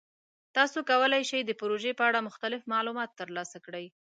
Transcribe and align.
تاسو 0.55 0.77
کولی 0.89 1.23
شئ 1.29 1.41
د 1.45 1.51
پروژې 1.61 1.91
په 1.99 2.03
اړه 2.09 2.25
مختلف 2.27 2.61
معلومات 2.73 3.09
ترلاسه 3.21 3.57
کړئ. 3.65 3.85